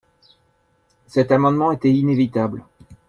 Cet 1.05 1.31
amendement 1.31 1.71
était 1.71 1.93
inévitable. 1.93 2.63